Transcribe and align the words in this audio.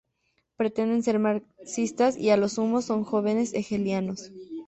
Pretenden 0.57 1.03
ser 1.03 1.19
marxistas 1.19 2.17
y 2.17 2.31
a 2.31 2.37
lo 2.37 2.49
sumo 2.49 2.81
son 2.81 3.03
jóvenes 3.03 3.53
hegelianos. 3.53 4.31